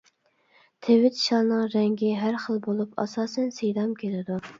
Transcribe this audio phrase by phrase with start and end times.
[0.85, 4.39] تىۋىت شالنىڭ رەڭگى ھەر خىل بولۇپ، ئاساسەن سىيدام كېلىدۇ.